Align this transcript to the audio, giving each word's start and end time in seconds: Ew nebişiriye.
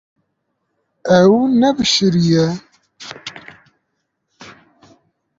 Ew 1.21 1.35
nebişiriye. 1.59 2.45